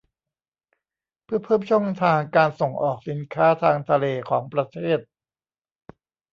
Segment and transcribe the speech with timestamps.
[1.23, 4.99] เพื่อเพิ่มช่องทางการส่งออกสินค้าทางทะเลของประเทศ